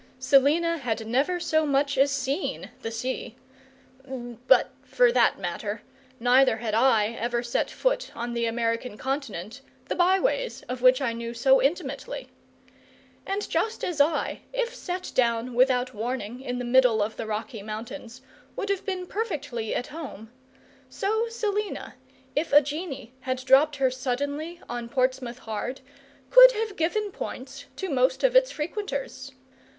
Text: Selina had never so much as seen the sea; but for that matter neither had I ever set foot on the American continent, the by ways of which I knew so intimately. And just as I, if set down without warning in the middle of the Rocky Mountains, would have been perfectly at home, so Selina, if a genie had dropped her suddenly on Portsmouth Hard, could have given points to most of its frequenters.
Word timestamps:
Selina 0.17 0.79
had 0.79 1.05
never 1.05 1.39
so 1.39 1.63
much 1.63 1.95
as 1.95 2.09
seen 2.09 2.71
the 2.81 2.89
sea; 2.89 3.35
but 4.03 4.71
for 4.81 5.11
that 5.11 5.37
matter 5.37 5.83
neither 6.19 6.57
had 6.57 6.73
I 6.73 7.09
ever 7.09 7.43
set 7.43 7.69
foot 7.69 8.09
on 8.15 8.33
the 8.33 8.47
American 8.47 8.97
continent, 8.97 9.61
the 9.89 9.93
by 9.95 10.19
ways 10.19 10.63
of 10.63 10.81
which 10.81 11.03
I 11.03 11.13
knew 11.13 11.35
so 11.35 11.61
intimately. 11.61 12.29
And 13.27 13.47
just 13.47 13.83
as 13.83 14.01
I, 14.01 14.41
if 14.51 14.73
set 14.73 15.11
down 15.13 15.53
without 15.53 15.93
warning 15.93 16.41
in 16.41 16.57
the 16.57 16.65
middle 16.65 17.03
of 17.03 17.15
the 17.15 17.27
Rocky 17.27 17.61
Mountains, 17.61 18.23
would 18.55 18.69
have 18.69 18.83
been 18.83 19.05
perfectly 19.05 19.75
at 19.75 19.85
home, 19.85 20.31
so 20.89 21.27
Selina, 21.29 21.93
if 22.35 22.51
a 22.51 22.61
genie 22.63 23.13
had 23.19 23.45
dropped 23.45 23.75
her 23.75 23.91
suddenly 23.91 24.59
on 24.67 24.89
Portsmouth 24.89 25.37
Hard, 25.37 25.81
could 26.31 26.53
have 26.53 26.75
given 26.75 27.11
points 27.11 27.65
to 27.75 27.87
most 27.87 28.23
of 28.23 28.35
its 28.35 28.49
frequenters. 28.49 29.33